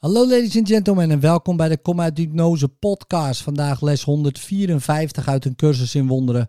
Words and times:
Hallo 0.00 0.28
ladies 0.28 0.56
and 0.56 0.68
gentlemen 0.68 1.10
en 1.10 1.20
welkom 1.20 1.56
bij 1.56 1.68
de 1.68 1.78
Kom 1.78 2.00
uit 2.00 2.18
Hypnose 2.18 2.68
podcast. 2.68 3.42
Vandaag 3.42 3.80
les 3.80 4.02
154 4.02 5.28
uit 5.28 5.44
een 5.44 5.56
cursus 5.56 5.94
in 5.94 6.06
wonderen. 6.06 6.48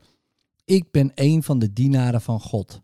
Ik 0.66 0.92
ben 0.92 1.12
een 1.16 1.44
van 1.44 1.60
de 1.60 1.74
dienaren 1.74 2.22
van 2.22 2.40
God. 2.40 2.82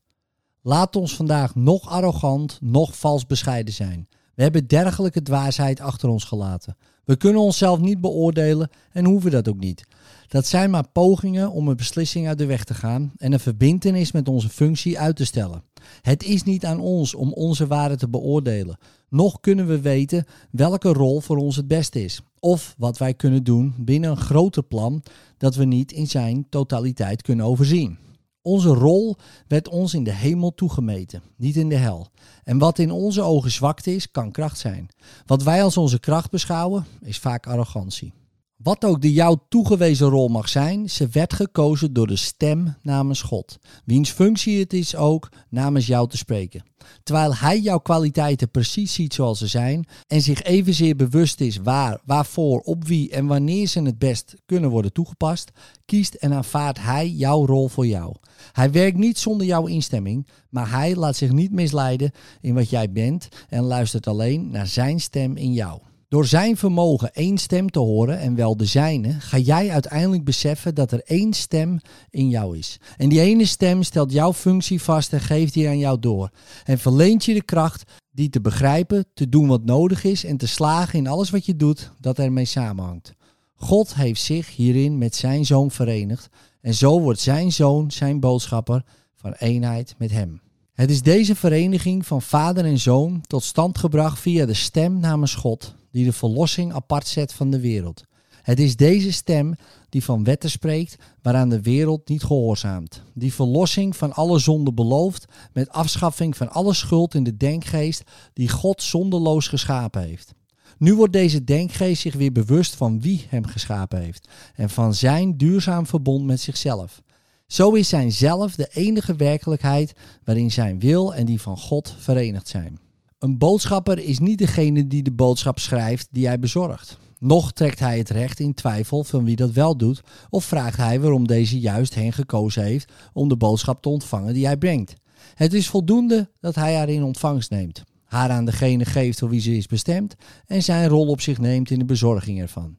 Laat 0.62 0.96
ons 0.96 1.16
vandaag 1.16 1.56
nog 1.56 1.90
arrogant, 1.90 2.58
nog 2.62 2.98
vals 2.98 3.26
bescheiden 3.26 3.74
zijn. 3.74 4.08
We 4.36 4.44
hebben 4.44 4.68
dergelijke 4.68 5.22
dwaasheid 5.22 5.80
achter 5.80 6.10
ons 6.10 6.24
gelaten. 6.24 6.78
We 7.04 7.15
kunnen 7.15 7.42
onszelf 7.42 7.79
niet 7.79 8.02
beoordelen 8.02 8.70
en 8.92 9.06
hoeven 9.06 9.31
dat 9.31 9.49
ook 9.49 9.60
niet. 9.60 9.88
Dat 10.28 10.46
zijn 10.46 10.70
maar 10.70 10.90
pogingen 10.92 11.52
om 11.52 11.68
een 11.68 11.76
beslissing 11.76 12.28
uit 12.28 12.38
de 12.38 12.46
weg 12.46 12.63
te 12.63 12.74
gaan 12.74 13.12
en 13.18 13.34
een 13.34 13.40
verbintenis 13.40 14.12
met 14.12 14.28
onze 14.28 14.49
functie 14.49 14.99
uit 14.99 15.15
te 15.15 15.26
stellen. 15.26 15.63
Het 16.02 16.23
is 16.23 16.44
niet 16.44 16.66
aan 16.66 16.80
ons 16.80 17.16
om 17.16 17.34
onze 17.34 17.68
waarde 17.68 17.95
te 17.95 18.09
beoordelen. 18.09 18.77
Nog 19.09 19.39
kunnen 19.39 19.67
we 19.67 19.81
weten 19.81 20.26
welke 20.52 20.94
rol 20.94 21.20
voor 21.20 21.38
ons 21.38 21.55
het 21.55 21.67
beste 21.67 22.03
is. 22.03 22.21
Of 22.40 22.76
wat 22.77 22.98
wij 22.98 23.13
kunnen 23.13 23.44
doen 23.44 23.73
binnen 23.77 24.09
een 24.09 24.18
groter 24.18 24.63
plan 24.63 25.04
dat 25.38 25.55
we 25.55 25.66
niet 25.66 25.91
in 25.91 26.08
zijn 26.08 26.45
totaliteit 26.49 27.22
kunnen 27.22 27.46
overzien. 27.46 27.98
Onze 28.41 28.70
rol 28.70 29.16
werd 29.48 29.68
ons 29.68 29.94
in 29.94 30.04
de 30.04 30.13
hemel 30.13 30.54
toegemeten, 30.54 31.22
niet 31.35 31.55
in 31.55 31.70
de 31.70 31.76
hel. 31.76 32.08
En 32.44 32.58
wat 32.58 32.80
in 32.80 32.91
onze 32.91 33.22
ogen 33.22 33.52
zwakte 33.52 33.96
is, 33.96 34.12
kan 34.12 34.32
kracht 34.32 34.58
zijn. 34.58 34.90
Wat 35.26 35.44
wij 35.44 35.63
als 35.63 35.77
onze 35.77 35.99
kracht 35.99 36.32
beschouwen, 36.32 36.85
is 37.02 37.20
vaak 37.20 37.48
arrogantie. 37.48 38.13
Wat 38.58 38.86
ook 38.86 39.02
de 39.02 39.14
jou 39.14 39.38
toegewezen 39.50 40.10
rol 40.10 40.28
mag 40.28 40.50
zijn, 40.50 40.90
ze 40.90 41.08
werd 41.08 41.34
gekozen 41.34 41.94
door 41.94 42.08
de 42.08 42.16
stem 42.16 42.76
namens 42.82 43.22
God, 43.22 43.58
wiens 43.86 44.12
functie 44.12 44.60
het 44.60 44.74
is 44.74 44.96
ook 44.96 45.30
namens 45.50 45.88
jou 45.88 46.10
te 46.10 46.18
spreken. 46.18 46.64
Terwijl 47.04 47.36
hij 47.36 47.60
jouw 47.60 47.78
kwaliteiten 47.78 48.52
precies 48.52 48.94
ziet 48.94 49.14
zoals 49.14 49.40
ze 49.40 49.48
zijn 49.48 49.88
en 50.08 50.22
zich 50.22 50.44
evenzeer 50.44 50.96
bewust 50.96 51.42
is 51.42 51.58
waar, 51.58 52.02
waarvoor, 52.06 52.60
op 52.60 52.88
wie 52.88 53.10
en 53.10 53.26
wanneer 53.26 53.68
ze 53.68 53.82
het 53.82 53.98
best 53.98 54.36
kunnen 54.46 54.70
worden 54.70 54.94
toegepast, 54.94 55.52
kiest 55.86 56.14
en 56.14 56.34
aanvaardt 56.34 56.82
hij 56.82 57.10
jouw 57.10 57.46
rol 57.46 57.68
voor 57.68 57.88
jou. 57.88 58.16
Hij 58.52 58.71
werkt 58.71 58.98
niet 58.98 59.18
zonder 59.18 59.48
jouw 59.48 59.66
instemming, 59.66 60.27
maar 60.49 60.71
hij 60.71 60.96
laat 60.96 61.16
zich 61.16 61.32
niet 61.32 61.52
misleiden 61.52 62.12
in 62.42 62.54
wat 62.54 62.70
jij 62.70 62.92
bent 62.92 63.27
en 63.49 63.64
luistert 63.64 64.08
alleen 64.08 64.49
naar 64.49 64.67
zijn 64.67 64.99
stem 64.99 65.36
in 65.36 65.53
jou. 65.53 65.80
Door 66.09 66.25
zijn 66.25 66.58
vermogen 66.58 67.13
één 67.13 67.38
stem 67.38 67.69
te 67.69 67.80
horen 67.80 68.19
en 68.19 68.36
wel 68.36 68.58
de 68.58 68.66
zijne, 68.66 69.19
ga 69.19 69.38
jij 69.38 69.69
uiteindelijk 69.69 70.23
beseffen 70.23 70.75
dat 70.75 70.91
er 70.91 71.02
één 71.03 71.33
stem 71.33 71.80
in 72.09 72.30
jou 72.30 72.58
is. 72.58 72.80
En 72.97 73.09
die 73.09 73.22
ene 73.22 73.45
stem 73.45 73.83
stelt 73.83 74.11
jouw 74.11 74.33
functie 74.33 74.81
vast 74.81 75.14
en 75.14 75.19
geeft 75.19 75.53
die 75.53 75.67
aan 75.67 75.77
jou 75.77 75.99
door. 75.99 76.30
En 76.64 76.80
verleent 76.80 77.25
je 77.25 77.33
de 77.33 77.44
kracht 77.44 77.91
die 78.11 78.30
te 78.30 78.41
begrijpen, 78.41 79.05
te 79.14 79.30
doen 79.30 79.47
wat 79.47 79.64
nodig 79.64 80.03
is 80.03 80.23
en 80.23 80.38
te 80.38 80.47
slagen 80.47 80.99
in 80.99 81.08
alles 81.08 81.30
wat 81.30 81.45
je 81.45 81.55
doet 81.55 81.91
dat 81.99 82.19
ermee 82.19 82.45
samenhangt. 82.45 83.14
God 83.55 83.95
heeft 83.95 84.21
zich 84.21 84.55
hierin 84.55 84.97
met 84.97 85.16
zijn 85.16 85.45
zoon 85.45 85.71
verenigd 85.71 86.30
en 86.61 86.73
zo 86.73 86.99
wordt 86.99 87.19
zijn 87.19 87.52
zoon 87.52 87.92
zijn 87.92 88.19
boodschapper 88.19 88.83
van 89.16 89.31
eenheid 89.31 89.95
met 89.97 90.11
hem. 90.11 90.42
Het 90.78 90.89
is 90.89 91.02
deze 91.02 91.36
vereniging 91.36 92.06
van 92.06 92.22
vader 92.22 92.66
en 92.66 92.80
zoon 92.80 93.22
tot 93.28 93.44
stand 93.44 93.78
gebracht 93.78 94.20
via 94.20 94.45
de 94.45 94.53
stem 94.53 95.00
namens 95.00 95.36
God, 95.36 95.75
die 95.92 96.06
de 96.06 96.14
verlossing 96.14 96.73
apart 96.73 97.08
zet 97.08 97.33
van 97.33 97.50
de 97.52 97.59
wereld. 97.59 98.03
Het 98.42 98.59
is 98.59 98.75
deze 98.75 99.11
stem 99.11 99.55
die 99.89 100.03
van 100.03 100.23
wetten 100.23 100.50
spreekt 100.50 100.95
waaraan 101.22 101.50
de 101.50 101.61
wereld 101.61 102.09
niet 102.09 102.23
gehoorzaamt. 102.23 103.02
Die 103.14 103.33
verlossing 103.33 103.95
van 103.95 104.14
alle 104.14 104.39
zonde 104.39 104.73
belooft 104.73 105.25
met 105.53 105.70
afschaffing 105.70 106.38
van 106.38 106.50
alle 106.50 106.73
schuld 106.73 107.14
in 107.14 107.23
de 107.23 107.38
denkgeest 107.38 108.03
die 108.33 108.50
God 108.50 108.83
zonderloos 108.83 109.48
geschapen 109.48 110.02
heeft. 110.02 110.33
Nu 110.78 110.95
wordt 110.95 111.14
deze 111.14 111.44
denkgeest 111.44 112.02
zich 112.02 112.16
weer 112.16 112.31
bewust 112.31 112.75
van 112.75 113.02
wie 113.02 113.25
hem 113.30 113.45
geschapen 113.45 114.02
heeft 114.02 114.28
en 114.55 114.70
van 114.70 114.94
zijn 114.94 115.38
duurzaam 115.38 115.86
verbond 115.86 116.25
met 116.25 116.39
zichzelf. 116.39 117.02
Zo 117.47 117.71
is 117.71 117.89
zijn 117.89 118.11
zelf 118.11 118.55
de 118.55 118.69
enige 118.73 119.15
werkelijkheid 119.15 119.93
waarin 120.23 120.52
zijn 120.52 120.80
wil 120.80 121.15
en 121.15 121.25
die 121.25 121.41
van 121.41 121.58
God 121.58 121.95
verenigd 121.97 122.47
zijn. 122.47 122.80
Een 123.19 123.37
boodschapper 123.37 123.99
is 123.99 124.19
niet 124.19 124.37
degene 124.37 124.87
die 124.87 125.03
de 125.03 125.11
boodschap 125.11 125.59
schrijft 125.59 126.07
die 126.11 126.27
hij 126.27 126.39
bezorgt. 126.39 126.97
Nog 127.19 127.52
trekt 127.53 127.80
hij 127.80 127.97
het 127.97 128.09
recht 128.09 128.40
in 128.40 128.53
twijfel 128.53 129.03
van 129.03 129.24
wie 129.24 129.36
dat 129.36 129.52
wel 129.52 129.78
doet, 129.78 130.02
of 130.30 130.46
vraagt 130.46 130.78
hij 130.78 131.00
waarom 131.00 131.28
deze 131.28 131.59
juist 131.59 131.96
hen 131.96 132.13
gekozen 132.13 132.63
heeft 132.63 132.91
om 133.13 133.30
de 133.30 133.38
boodschap 133.38 133.81
te 133.81 133.90
ontvangen 133.90 134.34
die 134.34 134.46
hij 134.46 134.57
brengt. 134.57 134.94
Het 135.36 135.53
is 135.53 135.68
voldoende 135.68 136.30
dat 136.40 136.56
hij 136.56 136.75
haar 136.75 136.90
in 136.90 137.03
ontvangst 137.03 137.50
neemt, 137.50 137.84
haar 138.03 138.30
aan 138.30 138.46
degene 138.46 138.86
geeft 138.86 139.19
voor 139.19 139.30
wie 139.30 139.41
ze 139.41 139.57
is 139.57 139.68
bestemd 139.68 140.16
en 140.46 140.63
zijn 140.63 140.90
rol 140.90 141.07
op 141.07 141.22
zich 141.22 141.38
neemt 141.38 141.69
in 141.69 141.80
de 141.80 141.86
bezorging 141.86 142.41
ervan. 142.41 142.78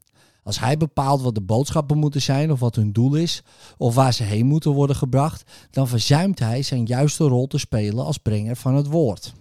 Als 0.48 0.60
hij 0.60 0.76
bepaalt 0.76 1.22
wat 1.22 1.34
de 1.34 1.40
boodschappen 1.40 1.98
moeten 1.98 2.22
zijn 2.22 2.52
of 2.52 2.60
wat 2.60 2.74
hun 2.74 2.92
doel 2.92 3.14
is, 3.14 3.42
of 3.76 3.94
waar 3.94 4.12
ze 4.12 4.22
heen 4.22 4.46
moeten 4.46 4.70
worden 4.70 4.96
gebracht, 4.96 5.50
dan 5.70 5.88
verzuimt 5.88 6.38
hij 6.38 6.62
zijn 6.62 6.84
juiste 6.84 7.24
rol 7.24 7.46
te 7.46 7.58
spelen 7.58 8.04
als 8.04 8.18
brenger 8.18 8.56
van 8.56 8.74
het 8.74 8.86
woord. 8.86 9.34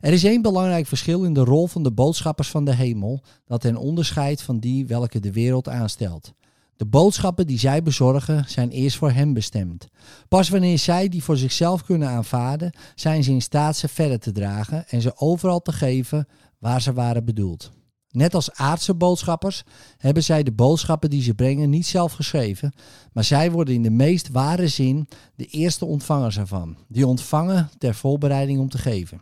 Er 0.00 0.12
is 0.12 0.24
één 0.24 0.42
belangrijk 0.42 0.86
verschil 0.86 1.24
in 1.24 1.32
de 1.32 1.44
rol 1.44 1.66
van 1.66 1.82
de 1.82 1.92
boodschappers 1.92 2.48
van 2.48 2.64
de 2.64 2.74
hemel, 2.74 3.22
dat 3.46 3.62
hen 3.62 3.76
onderscheidt 3.76 4.42
van 4.42 4.58
die 4.58 4.86
welke 4.86 5.20
de 5.20 5.32
wereld 5.32 5.68
aanstelt. 5.68 6.32
De 6.76 6.86
boodschappen 6.86 7.46
die 7.46 7.58
zij 7.58 7.82
bezorgen 7.82 8.44
zijn 8.48 8.70
eerst 8.70 8.96
voor 8.96 9.10
hen 9.10 9.32
bestemd. 9.32 9.86
Pas 10.28 10.48
wanneer 10.48 10.78
zij 10.78 11.08
die 11.08 11.22
voor 11.22 11.36
zichzelf 11.36 11.84
kunnen 11.84 12.08
aanvaarden, 12.08 12.72
zijn 12.94 13.24
ze 13.24 13.30
in 13.30 13.42
staat 13.42 13.76
ze 13.76 13.88
verder 13.88 14.18
te 14.18 14.32
dragen 14.32 14.88
en 14.88 15.00
ze 15.00 15.16
overal 15.16 15.62
te 15.62 15.72
geven 15.72 16.28
waar 16.58 16.82
ze 16.82 16.92
waren 16.92 17.24
bedoeld. 17.24 17.72
Net 18.10 18.34
als 18.34 18.52
aardse 18.52 18.94
boodschappers 18.94 19.62
hebben 19.96 20.22
zij 20.22 20.42
de 20.42 20.52
boodschappen 20.52 21.10
die 21.10 21.22
ze 21.22 21.34
brengen 21.34 21.70
niet 21.70 21.86
zelf 21.86 22.12
geschreven, 22.12 22.72
maar 23.12 23.24
zij 23.24 23.50
worden 23.50 23.74
in 23.74 23.82
de 23.82 23.90
meest 23.90 24.28
ware 24.28 24.68
zin 24.68 25.08
de 25.34 25.44
eerste 25.44 25.84
ontvangers 25.84 26.38
ervan, 26.38 26.76
die 26.88 27.06
ontvangen 27.06 27.70
ter 27.78 27.94
voorbereiding 27.94 28.60
om 28.60 28.68
te 28.68 28.78
geven. 28.78 29.20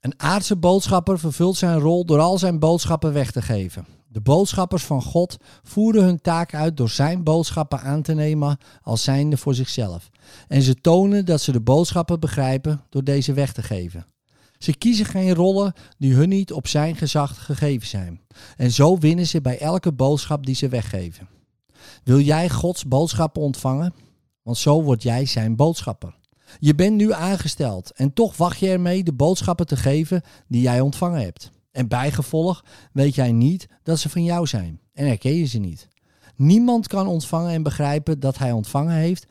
Een 0.00 0.20
aardse 0.20 0.56
boodschapper 0.56 1.18
vervult 1.18 1.56
zijn 1.56 1.78
rol 1.78 2.04
door 2.04 2.18
al 2.18 2.38
zijn 2.38 2.58
boodschappen 2.58 3.12
weg 3.12 3.30
te 3.30 3.42
geven. 3.42 3.86
De 4.08 4.20
boodschappers 4.20 4.84
van 4.84 5.02
God 5.02 5.36
voeren 5.62 6.04
hun 6.04 6.20
taak 6.20 6.54
uit 6.54 6.76
door 6.76 6.90
zijn 6.90 7.22
boodschappen 7.22 7.80
aan 7.80 8.02
te 8.02 8.14
nemen 8.14 8.58
als 8.82 9.02
zijnde 9.02 9.36
voor 9.36 9.54
zichzelf. 9.54 10.10
En 10.48 10.62
ze 10.62 10.74
tonen 10.74 11.24
dat 11.24 11.40
ze 11.40 11.52
de 11.52 11.60
boodschappen 11.60 12.20
begrijpen 12.20 12.80
door 12.88 13.04
deze 13.04 13.32
weg 13.32 13.52
te 13.52 13.62
geven. 13.62 14.06
Ze 14.64 14.76
kiezen 14.76 15.06
geen 15.06 15.34
rollen 15.34 15.72
die 15.98 16.14
hun 16.14 16.28
niet 16.28 16.52
op 16.52 16.66
zijn 16.66 16.96
gezag 16.96 17.44
gegeven 17.44 17.88
zijn. 17.88 18.20
En 18.56 18.70
zo 18.70 18.98
winnen 18.98 19.26
ze 19.26 19.40
bij 19.40 19.58
elke 19.58 19.92
boodschap 19.92 20.46
die 20.46 20.54
ze 20.54 20.68
weggeven. 20.68 21.28
Wil 22.04 22.20
jij 22.20 22.50
Gods 22.50 22.84
boodschappen 22.84 23.42
ontvangen? 23.42 23.94
Want 24.42 24.56
zo 24.56 24.82
word 24.82 25.02
jij 25.02 25.26
zijn 25.26 25.56
boodschapper. 25.56 26.16
Je 26.58 26.74
bent 26.74 26.96
nu 26.96 27.12
aangesteld 27.12 27.92
en 27.92 28.12
toch 28.12 28.36
wacht 28.36 28.58
je 28.58 28.68
ermee 28.68 29.02
de 29.02 29.12
boodschappen 29.12 29.66
te 29.66 29.76
geven 29.76 30.22
die 30.48 30.60
jij 30.60 30.80
ontvangen 30.80 31.20
hebt. 31.20 31.50
En 31.70 31.88
bijgevolg 31.88 32.64
weet 32.92 33.14
jij 33.14 33.32
niet 33.32 33.68
dat 33.82 33.98
ze 33.98 34.08
van 34.08 34.24
jou 34.24 34.46
zijn 34.46 34.80
en 34.92 35.06
herken 35.06 35.34
je 35.34 35.44
ze 35.44 35.58
niet. 35.58 35.88
Niemand 36.36 36.86
kan 36.86 37.06
ontvangen 37.06 37.52
en 37.52 37.62
begrijpen 37.62 38.20
dat 38.20 38.38
hij 38.38 38.52
ontvangen 38.52 38.94
heeft 38.94 39.26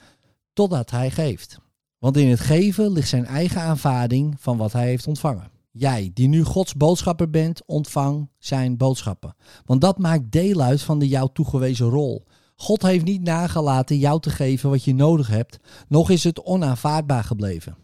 totdat 0.54 0.92
hij 0.92 1.12
geeft. 1.12 1.62
Want 2.04 2.18
in 2.18 2.30
het 2.30 2.40
geven 2.40 2.92
ligt 2.92 3.10
zijn 3.10 3.26
eigen 3.26 3.62
aanvaarding 3.62 4.36
van 4.40 4.58
wat 4.58 4.74
hij 4.74 4.86
heeft 4.86 5.08
ontvangen. 5.08 5.52
Jij, 5.72 6.12
die 6.14 6.28
nu 6.28 6.44
Gods 6.44 6.76
boodschapper 6.76 7.30
bent, 7.30 7.62
ontvang 7.66 8.30
zijn 8.40 8.78
boodschappen. 8.78 9.36
Want 9.66 9.82
dat 9.82 9.98
maakt 9.98 10.32
deel 10.32 10.62
uit 10.62 10.82
van 10.82 11.00
de 11.00 11.08
jou 11.08 11.30
toegewezen 11.34 11.90
rol. 11.90 12.24
God 12.56 12.82
heeft 12.82 13.06
niet 13.06 13.22
nagelaten 13.22 13.98
jou 13.98 14.20
te 14.20 14.30
geven 14.30 14.70
wat 14.70 14.84
je 14.84 14.94
nodig 14.94 15.28
hebt, 15.28 15.60
nog 15.88 16.10
is 16.10 16.24
het 16.24 16.44
onaanvaardbaar 16.44 17.24
gebleven. 17.24 17.78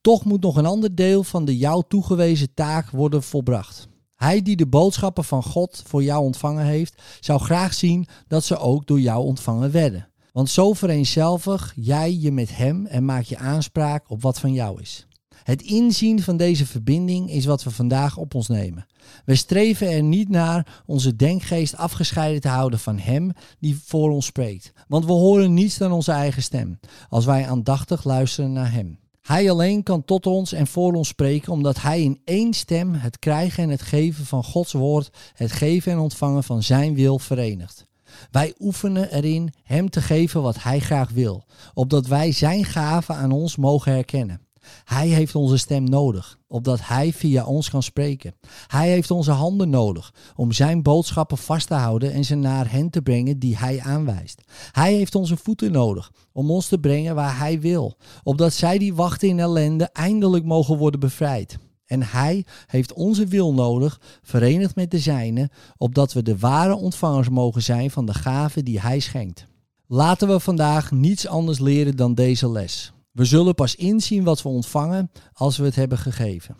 Toch 0.00 0.24
moet 0.24 0.42
nog 0.42 0.56
een 0.56 0.66
ander 0.66 0.94
deel 0.94 1.22
van 1.22 1.44
de 1.44 1.56
jou 1.56 1.82
toegewezen 1.88 2.54
taak 2.54 2.90
worden 2.90 3.22
volbracht. 3.22 3.88
Hij 4.14 4.42
die 4.42 4.56
de 4.56 4.66
boodschappen 4.66 5.24
van 5.24 5.42
God 5.42 5.82
voor 5.86 6.02
jou 6.02 6.24
ontvangen 6.24 6.64
heeft, 6.64 7.02
zou 7.20 7.40
graag 7.40 7.74
zien 7.74 8.06
dat 8.28 8.44
ze 8.44 8.58
ook 8.58 8.86
door 8.86 9.00
jou 9.00 9.24
ontvangen 9.24 9.70
werden. 9.70 10.08
Want 10.36 10.50
zo 10.50 10.72
vereenzelvig 10.72 11.72
jij 11.76 12.16
je 12.16 12.32
met 12.32 12.56
Hem 12.56 12.86
en 12.86 13.04
maak 13.04 13.22
je 13.22 13.38
aanspraak 13.38 14.10
op 14.10 14.22
wat 14.22 14.40
van 14.40 14.52
jou 14.52 14.80
is. 14.80 15.06
Het 15.42 15.62
inzien 15.62 16.22
van 16.22 16.36
deze 16.36 16.66
verbinding 16.66 17.30
is 17.30 17.44
wat 17.44 17.62
we 17.62 17.70
vandaag 17.70 18.16
op 18.16 18.34
ons 18.34 18.48
nemen. 18.48 18.86
We 19.24 19.34
streven 19.34 19.90
er 19.90 20.02
niet 20.02 20.28
naar 20.28 20.82
onze 20.86 21.16
denkgeest 21.16 21.76
afgescheiden 21.76 22.40
te 22.40 22.48
houden 22.48 22.78
van 22.78 22.98
Hem 22.98 23.32
die 23.58 23.80
voor 23.84 24.10
ons 24.10 24.26
spreekt. 24.26 24.72
Want 24.88 25.04
we 25.04 25.12
horen 25.12 25.54
niets 25.54 25.78
dan 25.78 25.92
onze 25.92 26.12
eigen 26.12 26.42
stem, 26.42 26.78
als 27.08 27.24
wij 27.24 27.46
aandachtig 27.46 28.04
luisteren 28.04 28.52
naar 28.52 28.72
Hem. 28.72 28.98
Hij 29.22 29.50
alleen 29.50 29.82
kan 29.82 30.04
tot 30.04 30.26
ons 30.26 30.52
en 30.52 30.66
voor 30.66 30.92
ons 30.92 31.08
spreken, 31.08 31.52
omdat 31.52 31.80
Hij 31.80 32.02
in 32.02 32.20
één 32.24 32.52
stem 32.52 32.94
het 32.94 33.18
krijgen 33.18 33.62
en 33.62 33.70
het 33.70 33.82
geven 33.82 34.26
van 34.26 34.44
Gods 34.44 34.72
woord, 34.72 35.10
het 35.34 35.52
geven 35.52 35.92
en 35.92 35.98
ontvangen 35.98 36.44
van 36.44 36.62
Zijn 36.62 36.94
wil 36.94 37.18
verenigt. 37.18 37.86
Wij 38.30 38.54
oefenen 38.58 39.12
erin 39.12 39.52
Hem 39.62 39.90
te 39.90 40.00
geven 40.00 40.42
wat 40.42 40.62
Hij 40.62 40.80
graag 40.80 41.10
wil, 41.10 41.44
opdat 41.74 42.06
wij 42.06 42.32
Zijn 42.32 42.64
gaven 42.64 43.14
aan 43.14 43.32
ons 43.32 43.56
mogen 43.56 43.92
herkennen. 43.92 44.40
Hij 44.84 45.08
heeft 45.08 45.34
onze 45.34 45.56
stem 45.56 45.84
nodig, 45.84 46.38
opdat 46.48 46.86
Hij 46.86 47.12
via 47.12 47.44
ons 47.44 47.70
kan 47.70 47.82
spreken. 47.82 48.34
Hij 48.66 48.88
heeft 48.88 49.10
onze 49.10 49.30
handen 49.30 49.70
nodig 49.70 50.14
om 50.36 50.52
Zijn 50.52 50.82
boodschappen 50.82 51.38
vast 51.38 51.66
te 51.66 51.74
houden 51.74 52.12
en 52.12 52.24
ze 52.24 52.34
naar 52.34 52.70
hen 52.70 52.90
te 52.90 53.02
brengen 53.02 53.38
die 53.38 53.56
Hij 53.56 53.80
aanwijst. 53.80 54.42
Hij 54.72 54.94
heeft 54.94 55.14
onze 55.14 55.36
voeten 55.36 55.72
nodig 55.72 56.12
om 56.32 56.50
ons 56.50 56.68
te 56.68 56.78
brengen 56.78 57.14
waar 57.14 57.38
Hij 57.38 57.60
wil, 57.60 57.96
opdat 58.22 58.52
zij 58.52 58.78
die 58.78 58.94
wachten 58.94 59.28
in 59.28 59.40
ellende 59.40 59.84
eindelijk 59.84 60.44
mogen 60.44 60.76
worden 60.76 61.00
bevrijd. 61.00 61.58
En 61.86 62.02
Hij 62.02 62.44
heeft 62.66 62.92
onze 62.92 63.26
wil 63.26 63.54
nodig, 63.54 64.00
verenigd 64.22 64.74
met 64.74 64.90
de 64.90 64.98
zijne, 64.98 65.50
opdat 65.76 66.12
we 66.12 66.22
de 66.22 66.38
ware 66.38 66.74
ontvangers 66.74 67.28
mogen 67.28 67.62
zijn 67.62 67.90
van 67.90 68.06
de 68.06 68.14
gaven 68.14 68.64
die 68.64 68.80
Hij 68.80 69.00
schenkt. 69.00 69.46
Laten 69.86 70.28
we 70.28 70.40
vandaag 70.40 70.90
niets 70.90 71.26
anders 71.26 71.58
leren 71.58 71.96
dan 71.96 72.14
deze 72.14 72.50
les. 72.50 72.92
We 73.12 73.24
zullen 73.24 73.54
pas 73.54 73.74
inzien 73.74 74.24
wat 74.24 74.42
we 74.42 74.48
ontvangen 74.48 75.10
als 75.32 75.56
we 75.56 75.64
het 75.64 75.74
hebben 75.74 75.98
gegeven. 75.98 76.56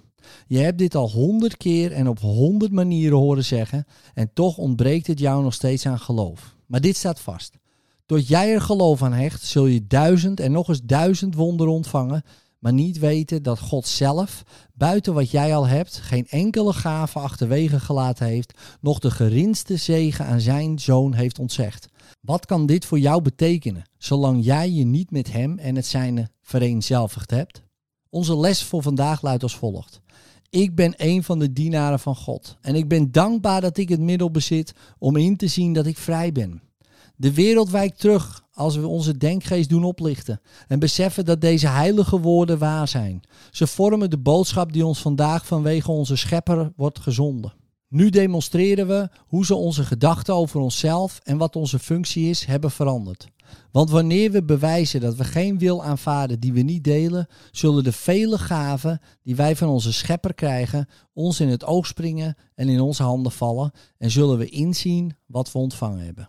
Je 0.46 0.58
hebt 0.58 0.78
dit 0.78 0.94
al 0.94 1.10
honderd 1.10 1.56
keer 1.56 1.92
en 1.92 2.08
op 2.08 2.18
honderd 2.18 2.72
manieren 2.72 3.18
horen 3.18 3.44
zeggen 3.44 3.86
en 4.14 4.30
toch 4.34 4.58
ontbreekt 4.58 5.06
het 5.06 5.18
jou 5.18 5.42
nog 5.42 5.54
steeds 5.54 5.86
aan 5.86 5.98
geloof. 5.98 6.56
Maar 6.66 6.80
dit 6.80 6.96
staat 6.96 7.20
vast. 7.20 7.58
Tot 8.06 8.28
jij 8.28 8.54
er 8.54 8.60
geloof 8.60 9.02
aan 9.02 9.12
hecht, 9.12 9.42
zul 9.42 9.66
je 9.66 9.86
duizend 9.86 10.40
en 10.40 10.52
nog 10.52 10.68
eens 10.68 10.82
duizend 10.82 11.34
wonderen 11.34 11.72
ontvangen, 11.72 12.22
maar 12.58 12.72
niet 12.72 12.98
weten 12.98 13.42
dat 13.42 13.58
God 13.58 13.86
zelf, 13.86 14.42
buiten 14.74 15.14
wat 15.14 15.30
jij 15.30 15.56
al 15.56 15.66
hebt, 15.66 15.96
geen 15.96 16.26
enkele 16.28 16.72
gave 16.72 17.18
achterwege 17.18 17.80
gelaten 17.80 18.26
heeft, 18.26 18.58
nog 18.80 18.98
de 18.98 19.10
geringste 19.10 19.76
zegen 19.76 20.26
aan 20.26 20.40
zijn 20.40 20.78
zoon 20.78 21.14
heeft 21.14 21.38
ontzegd. 21.38 21.88
Wat 22.20 22.46
kan 22.46 22.66
dit 22.66 22.84
voor 22.84 22.98
jou 22.98 23.22
betekenen, 23.22 23.90
zolang 23.98 24.44
jij 24.44 24.70
je 24.70 24.84
niet 24.84 25.10
met 25.10 25.32
hem 25.32 25.58
en 25.58 25.76
het 25.76 25.86
zijne 25.86 26.30
vereenzelvigd 26.42 27.30
hebt? 27.30 27.62
Onze 28.10 28.36
les 28.36 28.62
voor 28.62 28.82
vandaag 28.82 29.22
luidt 29.22 29.42
als 29.42 29.56
volgt. 29.56 30.00
Ik 30.50 30.74
ben 30.74 30.94
een 30.96 31.24
van 31.24 31.38
de 31.38 31.52
dienaren 31.52 32.00
van 32.00 32.16
God 32.16 32.56
en 32.60 32.74
ik 32.74 32.88
ben 32.88 33.12
dankbaar 33.12 33.60
dat 33.60 33.76
ik 33.76 33.88
het 33.88 34.00
middel 34.00 34.30
bezit 34.30 34.72
om 34.98 35.16
in 35.16 35.36
te 35.36 35.46
zien 35.46 35.72
dat 35.72 35.86
ik 35.86 35.98
vrij 35.98 36.32
ben. 36.32 36.62
De 37.16 37.34
wereld 37.34 37.70
wijkt 37.70 38.00
terug 38.00 38.44
als 38.52 38.76
we 38.76 38.86
onze 38.86 39.16
denkgeest 39.16 39.68
doen 39.68 39.84
oplichten 39.84 40.40
en 40.68 40.78
beseffen 40.78 41.24
dat 41.24 41.40
deze 41.40 41.68
heilige 41.68 42.20
woorden 42.20 42.58
waar 42.58 42.88
zijn. 42.88 43.20
Ze 43.50 43.66
vormen 43.66 44.10
de 44.10 44.18
boodschap 44.18 44.72
die 44.72 44.86
ons 44.86 45.00
vandaag 45.00 45.46
vanwege 45.46 45.90
onze 45.90 46.16
schepper 46.16 46.72
wordt 46.76 46.98
gezonden. 46.98 47.54
Nu 47.88 48.10
demonstreren 48.10 48.86
we 48.86 49.08
hoe 49.26 49.44
ze 49.44 49.54
onze 49.54 49.84
gedachten 49.84 50.34
over 50.34 50.60
onszelf 50.60 51.20
en 51.22 51.36
wat 51.36 51.56
onze 51.56 51.78
functie 51.78 52.28
is 52.28 52.44
hebben 52.44 52.70
veranderd. 52.70 53.28
Want 53.72 53.90
wanneer 53.90 54.30
we 54.30 54.44
bewijzen 54.44 55.00
dat 55.00 55.14
we 55.16 55.24
geen 55.24 55.58
wil 55.58 55.84
aanvaarden 55.84 56.40
die 56.40 56.52
we 56.52 56.60
niet 56.60 56.84
delen, 56.84 57.26
zullen 57.50 57.84
de 57.84 57.92
vele 57.92 58.38
gaven 58.38 59.00
die 59.22 59.36
wij 59.36 59.56
van 59.56 59.68
onze 59.68 59.92
schepper 59.92 60.34
krijgen 60.34 60.88
ons 61.12 61.40
in 61.40 61.48
het 61.48 61.64
oog 61.64 61.86
springen 61.86 62.36
en 62.54 62.68
in 62.68 62.80
onze 62.80 63.02
handen 63.02 63.32
vallen 63.32 63.70
en 63.98 64.10
zullen 64.10 64.38
we 64.38 64.48
inzien 64.48 65.16
wat 65.26 65.52
we 65.52 65.58
ontvangen 65.58 66.04
hebben. 66.04 66.28